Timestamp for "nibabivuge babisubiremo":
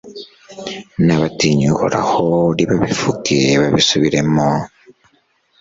2.55-4.47